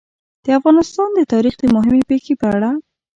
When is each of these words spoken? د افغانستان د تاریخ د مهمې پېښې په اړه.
د 0.43 0.45
افغانستان 0.59 1.09
د 1.13 1.19
تاریخ 1.33 1.53
د 1.59 1.63
مهمې 1.75 2.01
پېښې 2.09 2.33
په 2.41 2.47
اړه. 2.55 2.71